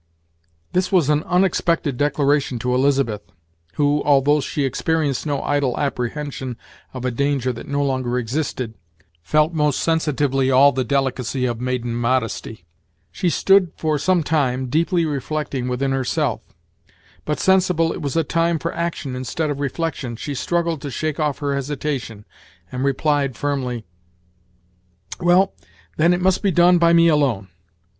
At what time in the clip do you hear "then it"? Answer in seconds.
25.97-26.21